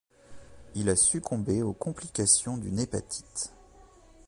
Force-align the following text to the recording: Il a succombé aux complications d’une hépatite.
Il 0.73 0.89
a 0.89 0.95
succombé 0.95 1.61
aux 1.61 1.73
complications 1.73 2.57
d’une 2.57 2.79
hépatite. 2.79 3.53